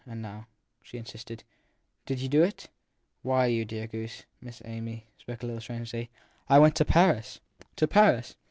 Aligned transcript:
And 0.07 0.25
how, 0.25 0.47
she 0.81 0.97
insisted, 0.97 1.43
i 1.43 1.53
did 2.07 2.17
you 2.19 2.27
do 2.27 2.41
it? 2.41 2.69
Why, 3.21 3.45
you 3.45 3.65
dear 3.65 3.85
goose, 3.85 4.23
Miss 4.41 4.59
Amy 4.65 5.05
spoke 5.15 5.43
a 5.43 5.45
little 5.45 5.61
strangely, 5.61 6.09
I 6.49 6.57
went 6.57 6.75
to 6.77 6.85
Paris. 6.85 7.39
1 7.59 7.67
To 7.75 7.87
Paris 7.87 8.35